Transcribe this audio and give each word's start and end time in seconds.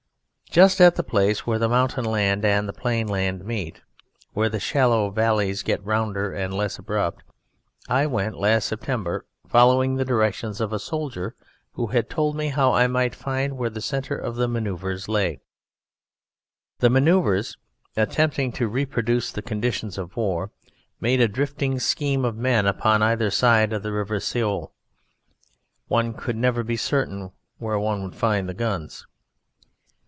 Just 0.51 0.81
at 0.81 0.97
the 0.97 1.01
place 1.03 1.47
where 1.47 1.59
the 1.59 1.69
mountain 1.69 2.03
land 2.03 2.43
and 2.43 2.67
the 2.67 2.73
plain 2.73 3.07
land 3.07 3.45
meet, 3.45 3.79
where 4.33 4.49
the 4.49 4.59
shallow 4.59 5.09
valleys 5.09 5.63
get 5.63 5.81
rounder 5.81 6.33
and 6.33 6.53
less 6.53 6.77
abrupt, 6.77 7.23
I 7.87 8.05
went 8.05 8.37
last 8.37 8.65
September, 8.65 9.25
following 9.47 9.95
the 9.95 10.03
directions 10.03 10.59
of 10.59 10.73
a 10.73 10.77
soldier 10.79 11.35
who 11.75 11.87
had 11.87 12.09
told 12.09 12.35
me 12.35 12.49
how 12.49 12.73
I 12.73 12.87
might 12.87 13.15
find 13.15 13.55
where 13.57 13.69
the 13.69 13.79
centre 13.79 14.17
of 14.17 14.35
the 14.35 14.49
manoeuvres 14.49 15.07
lay. 15.07 15.39
The 16.79 16.89
manoeuvres, 16.89 17.55
attempting 17.95 18.51
to 18.51 18.67
reproduce 18.67 19.31
the 19.31 19.41
conditions 19.41 19.97
of 19.97 20.17
war, 20.17 20.51
made 20.99 21.21
a 21.21 21.29
drifting 21.29 21.79
scheme 21.79 22.25
of 22.25 22.35
men 22.35 22.65
upon 22.67 23.01
either 23.01 23.31
side 23.31 23.71
of 23.71 23.83
the 23.83 23.93
River 23.93 24.19
Sioule. 24.19 24.73
One 25.87 26.13
could 26.13 26.35
never 26.35 26.61
be 26.61 26.75
certain 26.75 27.31
where 27.57 27.79
one 27.79 28.03
would 28.03 28.17
find 28.17 28.49
the 28.49 28.53
guns. 28.53 29.05